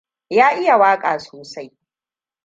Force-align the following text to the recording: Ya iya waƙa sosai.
Ya 0.29 0.53
iya 0.59 0.77
waƙa 0.77 1.19
sosai. 1.19 1.77